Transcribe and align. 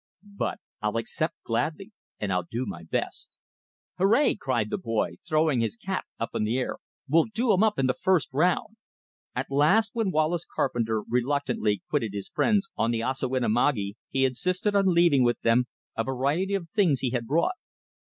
But 0.35 0.57
I'll 0.81 0.97
accept, 0.97 1.35
gladly. 1.43 1.91
And 2.19 2.33
I'll 2.33 2.47
do 2.49 2.65
my 2.65 2.81
best!" 2.81 3.37
"Hooray!" 3.99 4.33
cried 4.33 4.71
the 4.71 4.79
boy, 4.79 5.17
throwing 5.27 5.61
his 5.61 5.75
cap 5.75 6.07
up 6.19 6.31
in 6.33 6.43
the 6.43 6.57
air. 6.57 6.77
"We'll 7.07 7.25
do 7.31 7.53
'em 7.53 7.61
up 7.61 7.77
in 7.77 7.85
the 7.85 7.93
first 7.93 8.33
round!" 8.33 8.77
At 9.35 9.51
last 9.51 9.91
when 9.93 10.09
Wallace 10.09 10.43
Carpenter 10.47 11.03
reluctantly 11.07 11.83
quitted 11.87 12.13
his 12.15 12.29
friends 12.29 12.67
on 12.75 12.89
the 12.89 13.03
Ossawinamakee, 13.03 13.93
he 14.09 14.25
insisted 14.25 14.73
on 14.75 14.87
leaving 14.87 15.21
with 15.23 15.39
them 15.41 15.67
a 15.95 16.03
variety 16.03 16.55
of 16.55 16.63
the 16.65 16.71
things 16.73 17.01
he 17.01 17.11
had 17.11 17.27
brought. 17.27 17.53